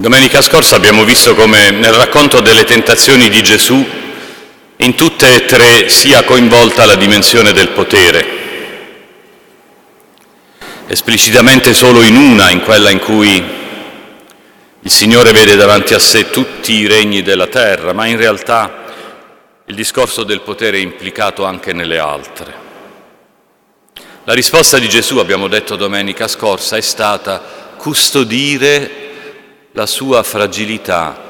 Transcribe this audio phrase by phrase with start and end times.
[0.00, 3.86] Domenica scorsa abbiamo visto come nel racconto delle tentazioni di Gesù
[4.78, 8.26] in tutte e tre sia coinvolta la dimensione del potere,
[10.86, 13.44] esplicitamente solo in una, in quella in cui
[14.80, 18.84] il Signore vede davanti a sé tutti i regni della terra, ma in realtà
[19.66, 22.54] il discorso del potere è implicato anche nelle altre.
[24.24, 29.08] La risposta di Gesù, abbiamo detto domenica scorsa, è stata custodire
[29.72, 31.28] la sua fragilità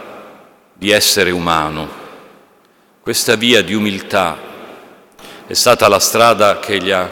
[0.72, 1.98] di essere umano.
[3.02, 4.38] Questa via di umiltà
[5.46, 7.04] è stata la strada che gli ha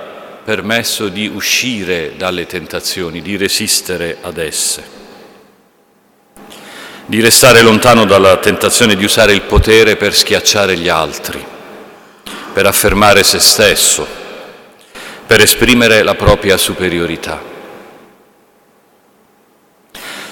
[0.44, 4.82] permesso di uscire dalle tentazioni, di resistere ad esse,
[7.04, 11.44] di restare lontano dalla tentazione di usare il potere per schiacciare gli altri,
[12.54, 14.06] per affermare se stesso,
[15.26, 17.57] per esprimere la propria superiorità.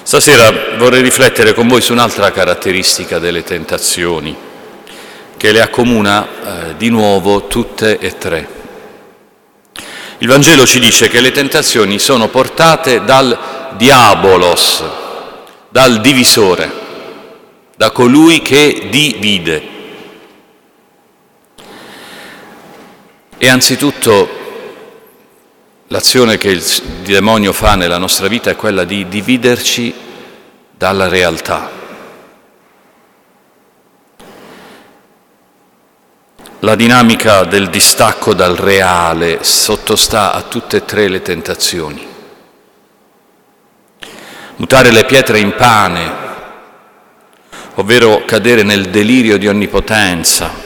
[0.07, 4.37] Stasera vorrei riflettere con voi su un'altra caratteristica delle tentazioni,
[5.37, 6.29] che le accomuna
[6.69, 8.49] eh, di nuovo tutte e tre.
[10.19, 13.37] Il Vangelo ci dice che le tentazioni sono portate dal
[13.77, 14.85] diabolos,
[15.71, 16.71] dal divisore,
[17.77, 19.69] da colui che divide.
[23.39, 24.46] E anzitutto
[25.89, 26.65] L'azione che il
[27.05, 29.95] demonio fa nella nostra vita è quella di dividerci
[30.77, 31.71] dalla realtà.
[36.61, 42.05] La dinamica del distacco dal reale sottostà a tutte e tre le tentazioni.
[44.57, 46.13] Mutare le pietre in pane,
[47.75, 50.66] ovvero cadere nel delirio di onnipotenza,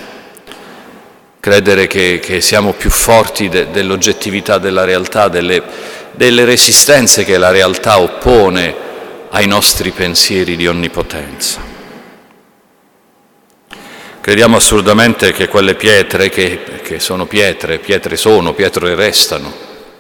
[1.41, 5.63] credere che, che siamo più forti de, dell'oggettività della realtà, delle,
[6.13, 8.89] delle resistenze che la realtà oppone
[9.31, 11.69] ai nostri pensieri di onnipotenza.
[14.21, 19.51] Crediamo assolutamente che quelle pietre, che, che, sono pietre, pietre sono, pietre restano,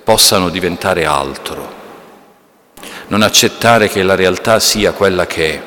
[0.04, 1.78] possano diventare altro.
[3.06, 5.62] Non accettare che la realtà sia quella che è.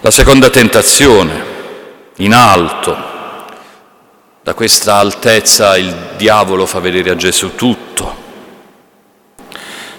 [0.00, 1.44] La seconda tentazione,
[2.16, 3.11] in alto,
[4.42, 8.20] da questa altezza il diavolo fa vedere a Gesù tutto.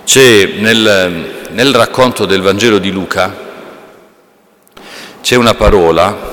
[0.04, 3.34] C'è nel, nel racconto del Vangelo di Luca,
[5.22, 6.32] c'è una parola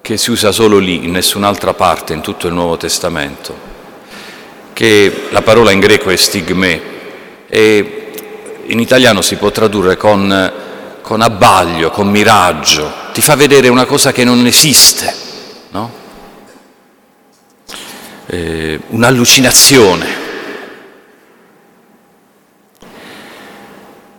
[0.00, 3.56] che si usa solo lì, in nessun'altra parte in tutto il Nuovo Testamento,
[4.72, 6.82] che la parola in greco è stigme
[7.46, 8.12] e
[8.66, 10.52] in italiano si può tradurre con,
[11.00, 15.14] con abbaglio, con miraggio, ti fa vedere una cosa che non esiste,
[15.70, 15.99] no?
[18.30, 20.28] Eh, un'allucinazione.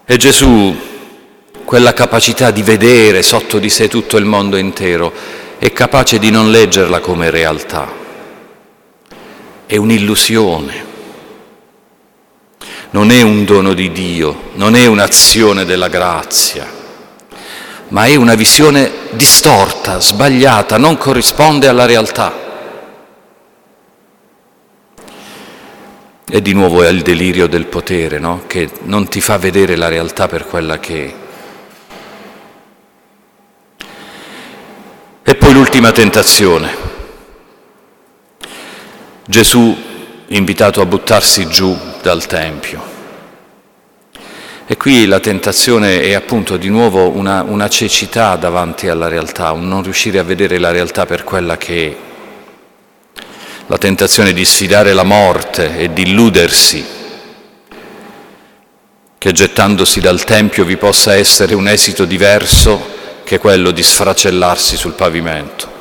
[0.06, 0.76] E Gesù,
[1.64, 5.14] quella capacità di vedere sotto di sé tutto il mondo intero,
[5.58, 8.00] è capace di non leggerla come realtà.
[9.66, 10.90] È un'illusione.
[12.90, 16.68] Non è un dono di Dio, non è un'azione della grazia,
[17.88, 22.51] ma è una visione distorta, sbagliata, non corrisponde alla realtà.
[26.34, 28.44] E di nuovo è il delirio del potere, no?
[28.48, 31.14] che non ti fa vedere la realtà per quella che è.
[35.24, 36.74] E poi l'ultima tentazione.
[39.26, 39.78] Gesù
[40.28, 42.82] invitato a buttarsi giù dal Tempio.
[44.66, 49.68] E qui la tentazione è appunto di nuovo una, una cecità davanti alla realtà, un
[49.68, 52.11] non riuscire a vedere la realtà per quella che è
[53.72, 56.86] la tentazione di sfidare la morte e di illudersi
[59.18, 62.90] che gettandosi dal Tempio vi possa essere un esito diverso
[63.24, 65.72] che quello di sfracellarsi sul pavimento.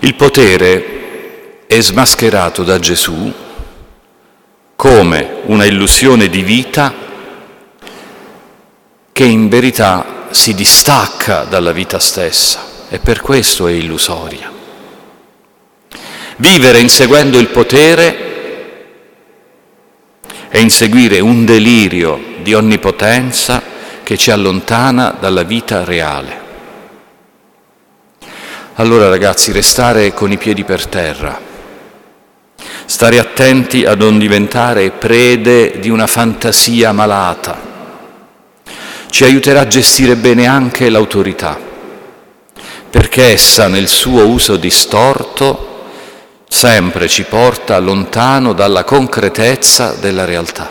[0.00, 3.32] Il potere è smascherato da Gesù
[4.76, 6.92] come una illusione di vita
[9.12, 14.52] che in verità si distacca dalla vita stessa e per questo è illusoria.
[16.36, 18.30] Vivere inseguendo il potere
[20.48, 23.62] è inseguire un delirio di onnipotenza
[24.02, 26.40] che ci allontana dalla vita reale.
[28.74, 31.40] Allora ragazzi, restare con i piedi per terra,
[32.84, 37.58] stare attenti a non diventare prede di una fantasia malata,
[39.08, 41.70] ci aiuterà a gestire bene anche l'autorità
[42.92, 45.86] perché essa nel suo uso distorto
[46.46, 50.70] sempre ci porta lontano dalla concretezza della realtà.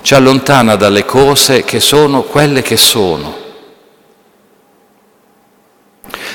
[0.00, 3.36] ci allontana dalle cose che sono quelle che sono.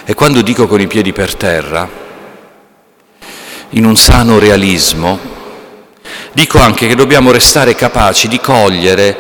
[0.06, 1.90] E quando dico con i piedi per terra,
[3.70, 5.20] in un sano realismo,
[6.32, 9.18] dico anche che dobbiamo restare capaci di cogliere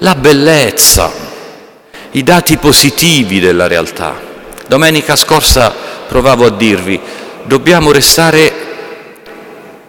[0.00, 1.10] la bellezza,
[2.10, 4.28] i dati positivi della realtà.
[4.70, 5.74] Domenica scorsa
[6.06, 7.00] provavo a dirvi,
[7.42, 8.52] dobbiamo restare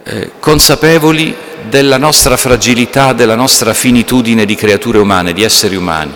[0.02, 1.32] eh, consapevoli
[1.68, 6.10] della nostra fragilità, della nostra finitudine di creature umane, di esseri umani.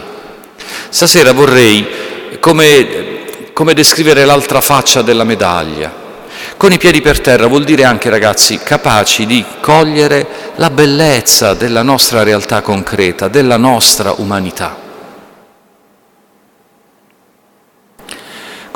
[0.88, 1.86] Stasera vorrei,
[2.40, 5.94] come, come descrivere l'altra faccia della medaglia,
[6.56, 10.26] con i piedi per terra vuol dire anche, ragazzi, capaci di cogliere
[10.56, 14.85] la bellezza della nostra realtà concreta, della nostra umanità.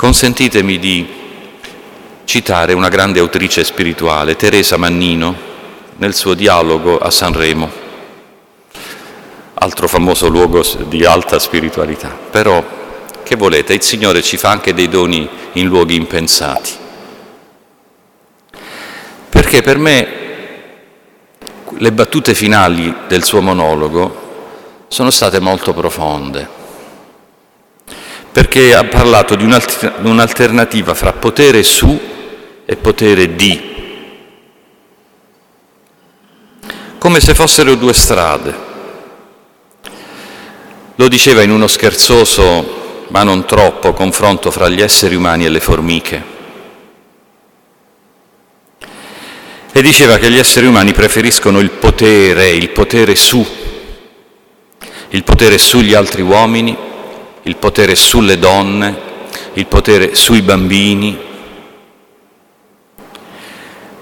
[0.01, 1.07] Consentitemi di
[2.23, 5.35] citare una grande autrice spirituale, Teresa Mannino,
[5.97, 7.69] nel suo dialogo a Sanremo,
[9.53, 12.17] altro famoso luogo di alta spiritualità.
[12.31, 12.65] Però,
[13.21, 16.71] che volete, il Signore ci fa anche dei doni in luoghi impensati.
[19.29, 20.07] Perché per me
[21.77, 26.60] le battute finali del suo monologo sono state molto profonde,
[28.31, 31.99] perché ha parlato di un'alternativa fra potere su
[32.65, 33.69] e potere di
[37.01, 38.55] come se fossero due strade.
[40.97, 45.59] Lo diceva in uno scherzoso, ma non troppo, confronto fra gli esseri umani e le
[45.59, 46.23] formiche.
[49.71, 53.43] E diceva che gli esseri umani preferiscono il potere, il potere su,
[55.09, 56.77] il potere sugli altri uomini,
[57.51, 58.97] il potere sulle donne,
[59.55, 61.19] il potere sui bambini,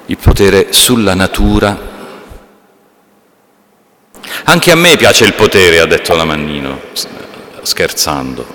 [0.06, 1.76] il potere sulla natura,
[4.44, 6.80] anche a me piace il potere, ha detto la Mannino,
[7.64, 8.46] scherzando,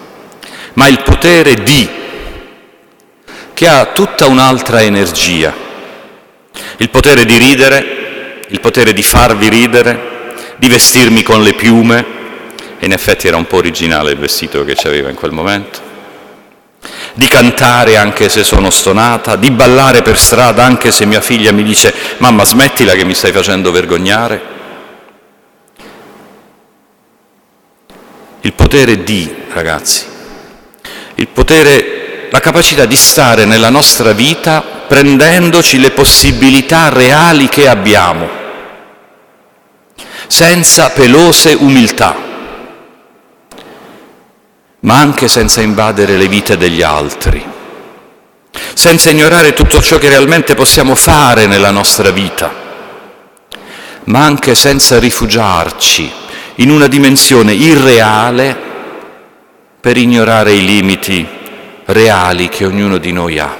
[0.75, 1.89] ma il potere di,
[3.53, 5.53] che ha tutta un'altra energia.
[6.77, 12.23] Il potere di ridere, il potere di farvi ridere, di vestirmi con le piume,
[12.85, 15.81] e in effetti era un po' originale il vestito che aveva in quel momento,
[17.15, 21.63] di cantare anche se sono stonata, di ballare per strada anche se mia figlia mi
[21.63, 24.53] dice mamma smettila che mi stai facendo vergognare.
[28.43, 30.05] Il potere di, ragazzi,
[31.15, 38.29] il potere, la capacità di stare nella nostra vita prendendoci le possibilità reali che abbiamo,
[40.27, 42.33] senza pelose umiltà,
[44.85, 47.43] ma anche senza invadere le vite degli altri,
[48.75, 52.53] senza ignorare tutto ciò che realmente possiamo fare nella nostra vita,
[54.05, 56.13] ma anche senza rifugiarci
[56.57, 58.57] in una dimensione irreale
[59.81, 61.27] per ignorare i limiti
[61.87, 63.57] reali che ognuno di noi ha.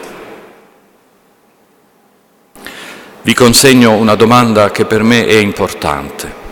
[3.23, 6.43] Vi consegno una domanda che per me è importante.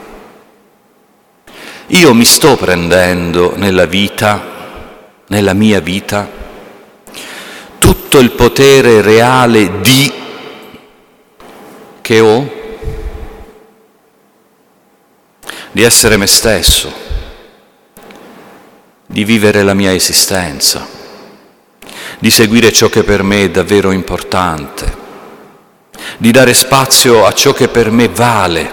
[1.88, 4.51] Io mi sto prendendo nella vita,
[5.32, 6.31] nella mia vita,
[7.79, 10.12] tutto il potere reale di
[12.02, 12.61] che ho?
[15.72, 16.93] di essere me stesso,
[19.06, 20.86] di vivere la mia esistenza,
[22.19, 24.94] di seguire ciò che per me è davvero importante,
[26.19, 28.70] di dare spazio a ciò che per me vale,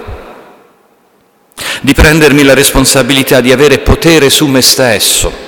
[1.80, 5.48] di prendermi la responsabilità di avere potere su me stesso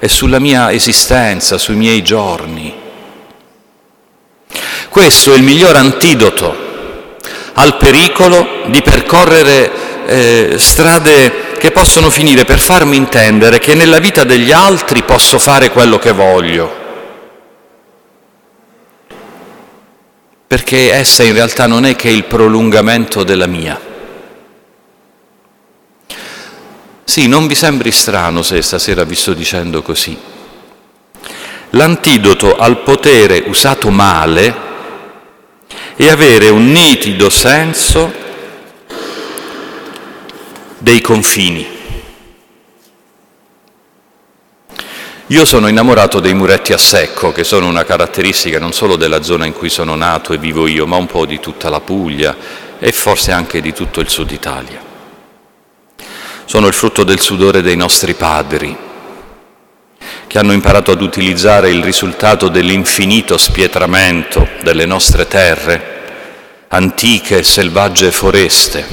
[0.00, 2.74] e sulla mia esistenza, sui miei giorni.
[4.88, 6.68] Questo è il miglior antidoto
[7.52, 9.70] al pericolo di percorrere
[10.06, 15.70] eh, strade che possono finire per farmi intendere che nella vita degli altri posso fare
[15.70, 16.74] quello che voglio,
[20.46, 23.89] perché essa in realtà non è che il prolungamento della mia.
[27.10, 30.16] Sì, non vi sembri strano se stasera vi sto dicendo così.
[31.70, 34.54] L'antidoto al potere usato male
[35.96, 38.12] è avere un nitido senso
[40.78, 41.66] dei confini.
[45.26, 49.46] Io sono innamorato dei muretti a secco, che sono una caratteristica non solo della zona
[49.46, 52.36] in cui sono nato e vivo io, ma un po' di tutta la Puglia
[52.78, 54.89] e forse anche di tutto il sud Italia.
[56.50, 58.76] Sono il frutto del sudore dei nostri padri,
[60.26, 68.84] che hanno imparato ad utilizzare il risultato dell'infinito spietramento delle nostre terre, antiche selvagge foreste,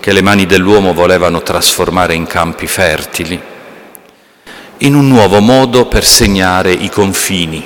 [0.00, 3.38] che le mani dell'uomo volevano trasformare in campi fertili,
[4.78, 7.62] in un nuovo modo per segnare i confini,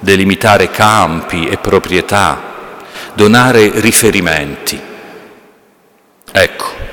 [0.00, 2.74] delimitare campi e proprietà,
[3.14, 4.78] donare riferimenti.
[6.30, 6.85] Ecco,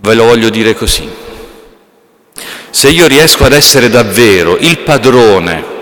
[0.00, 1.08] ve lo voglio dire così.
[2.70, 5.78] Se io riesco ad essere davvero il padrone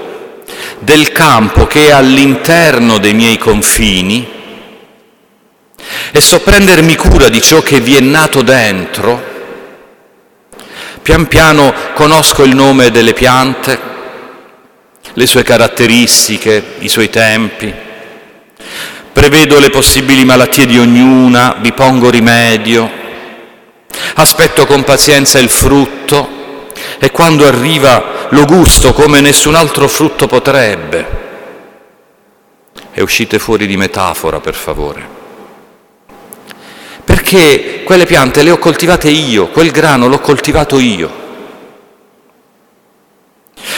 [0.81, 4.37] del campo che è all'interno dei miei confini
[6.11, 9.23] e so prendermi cura di ciò che vi è nato dentro,
[11.03, 13.79] pian piano conosco il nome delle piante,
[15.13, 17.73] le sue caratteristiche, i suoi tempi,
[19.13, 22.98] prevedo le possibili malattie di ognuna, vi pongo rimedio,
[24.15, 26.37] aspetto con pazienza il frutto
[26.99, 31.27] e quando arriva lo gusto come nessun altro frutto potrebbe.
[32.93, 35.17] E uscite fuori di metafora, per favore.
[37.05, 41.27] Perché quelle piante le ho coltivate io, quel grano l'ho coltivato io.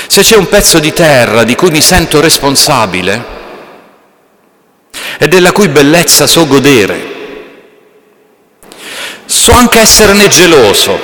[0.06, 3.38] Se c'è un pezzo di terra di cui mi sento responsabile
[5.18, 7.09] e della cui bellezza so godere,
[9.30, 10.98] so anche esserne geloso,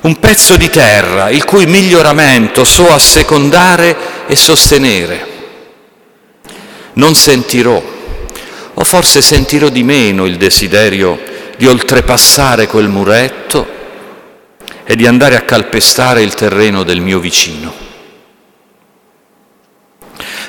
[0.00, 5.30] un pezzo di terra il cui miglioramento so assecondare e sostenere.
[6.94, 7.80] Non sentirò,
[8.74, 11.20] o forse sentirò di meno il desiderio
[11.56, 13.80] di oltrepassare quel muretto
[14.82, 17.72] e di andare a calpestare il terreno del mio vicino.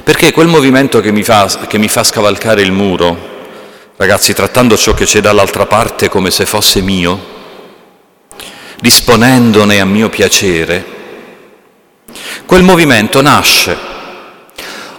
[0.04, 3.33] Perché quel movimento che mi fa, che mi fa scavalcare il muro,
[4.04, 7.32] ragazzi, trattando ciò che c'è dall'altra parte come se fosse mio,
[8.82, 10.86] disponendone a mio piacere,
[12.46, 13.78] quel movimento nasce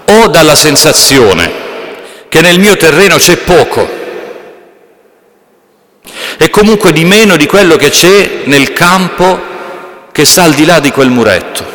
[0.07, 1.53] o dalla sensazione
[2.31, 3.87] che nel mio terreno c'è poco
[6.39, 9.39] e comunque di meno di quello che c'è nel campo
[10.13, 11.73] che sta al di là di quel muretto.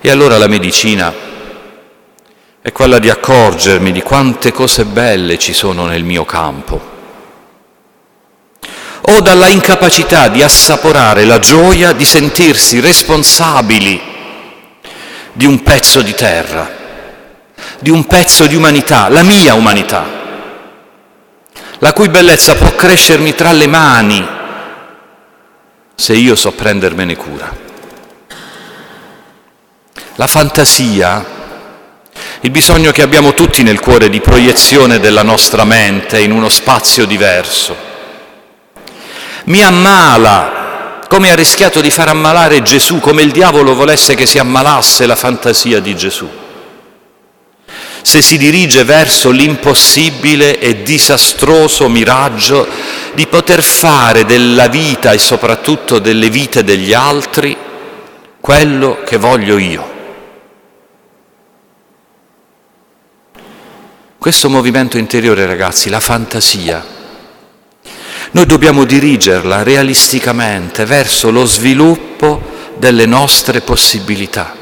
[0.00, 1.26] E allora la medicina
[2.60, 6.96] è quella di accorgermi di quante cose belle ci sono nel mio campo
[9.00, 14.00] o dalla incapacità di assaporare la gioia di sentirsi responsabili
[15.32, 16.68] di un pezzo di terra,
[17.78, 20.04] di un pezzo di umanità, la mia umanità,
[21.78, 24.28] la cui bellezza può crescermi tra le mani
[25.94, 27.66] se io so prendermene cura.
[30.16, 31.24] La fantasia,
[32.42, 37.04] il bisogno che abbiamo tutti nel cuore di proiezione della nostra mente in uno spazio
[37.04, 37.76] diverso,
[39.44, 44.38] mi ammala, come ha rischiato di far ammalare Gesù, come il diavolo volesse che si
[44.38, 46.28] ammalasse la fantasia di Gesù.
[48.02, 52.66] Se si dirige verso l'impossibile e disastroso miraggio
[53.14, 57.56] di poter fare della vita e soprattutto delle vite degli altri
[58.40, 59.97] quello che voglio io.
[64.18, 66.84] Questo movimento interiore, ragazzi, la fantasia,
[68.32, 72.42] noi dobbiamo dirigerla realisticamente verso lo sviluppo
[72.78, 74.56] delle nostre possibilità,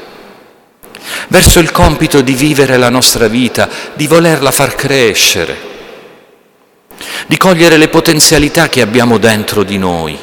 [1.29, 5.57] verso il compito di vivere la nostra vita, di volerla far crescere,
[7.25, 10.17] di cogliere le potenzialità che abbiamo dentro di noi,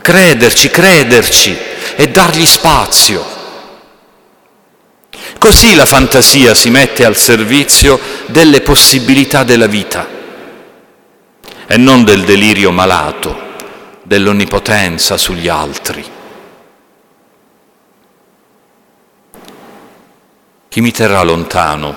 [0.00, 1.54] crederci, crederci
[1.94, 3.35] e dargli spazio.
[5.38, 10.06] Così la fantasia si mette al servizio delle possibilità della vita
[11.66, 13.36] e non del delirio malato,
[14.02, 16.04] dell'onnipotenza sugli altri.
[20.68, 21.94] Chi mi terrà lontano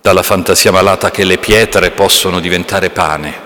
[0.00, 3.40] dalla fantasia malata che le pietre possono diventare pane,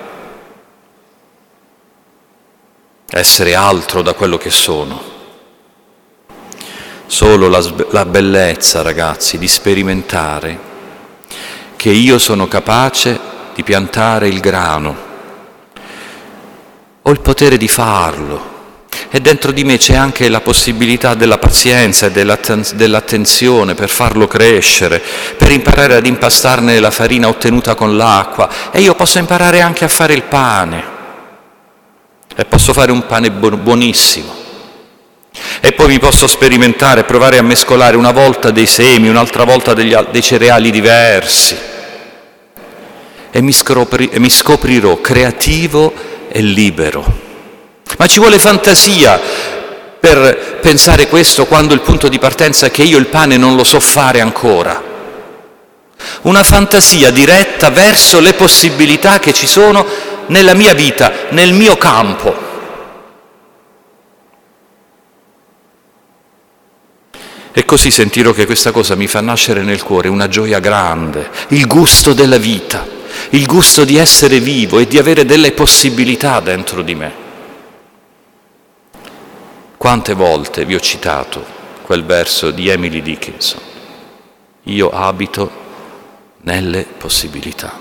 [3.10, 5.11] essere altro da quello che sono?
[7.06, 10.70] Solo la, la bellezza, ragazzi, di sperimentare
[11.76, 13.18] che io sono capace
[13.54, 14.96] di piantare il grano,
[17.02, 18.50] ho il potere di farlo.
[19.10, 25.02] E dentro di me c'è anche la possibilità della pazienza e dell'attenzione per farlo crescere,
[25.36, 28.48] per imparare ad impastarne la farina ottenuta con l'acqua.
[28.70, 30.84] E io posso imparare anche a fare il pane.
[32.34, 34.41] E posso fare un pane buonissimo.
[35.60, 39.96] E poi mi posso sperimentare, provare a mescolare una volta dei semi, un'altra volta degli,
[40.10, 41.56] dei cereali diversi
[43.34, 45.92] e mi, scopri, e mi scoprirò creativo
[46.28, 47.20] e libero.
[47.96, 49.18] Ma ci vuole fantasia
[49.98, 53.64] per pensare questo quando il punto di partenza è che io il pane non lo
[53.64, 54.90] so fare ancora.
[56.22, 59.86] una fantasia diretta verso le possibilità che ci sono
[60.26, 62.41] nella mia vita, nel mio campo.
[67.54, 71.66] E così sentirò che questa cosa mi fa nascere nel cuore una gioia grande, il
[71.66, 72.88] gusto della vita,
[73.30, 77.12] il gusto di essere vivo e di avere delle possibilità dentro di me.
[79.76, 81.44] Quante volte vi ho citato
[81.82, 83.60] quel verso di Emily Dickinson?
[84.64, 85.50] Io abito
[86.42, 87.78] nelle possibilità.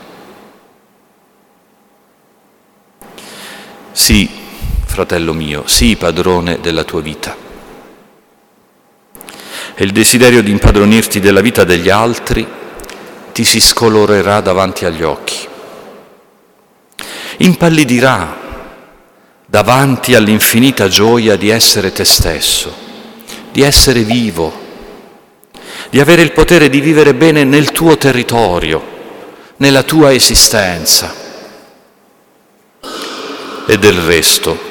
[3.93, 4.29] Sì,
[4.85, 7.40] fratello mio, sii padrone della tua vita
[9.81, 12.47] e il desiderio di impadronirti della vita degli altri
[13.31, 15.47] ti si scolorerà davanti agli occhi.
[17.37, 18.37] Impallidirà
[19.43, 22.71] davanti all'infinita gioia di essere te stesso,
[23.51, 24.53] di essere vivo,
[25.89, 28.83] di avere il potere di vivere bene nel tuo territorio,
[29.57, 31.11] nella tua esistenza.
[33.65, 34.70] E del resto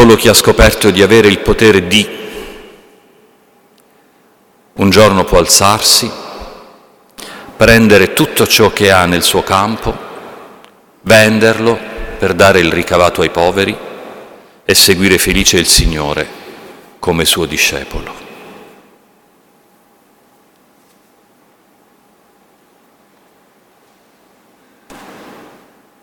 [0.00, 2.08] Solo chi ha scoperto di avere il potere di
[4.72, 6.10] un giorno può alzarsi,
[7.54, 9.94] prendere tutto ciò che ha nel suo campo,
[11.02, 11.78] venderlo
[12.18, 13.76] per dare il ricavato ai poveri
[14.64, 16.26] e seguire felice il Signore
[16.98, 18.29] come suo discepolo.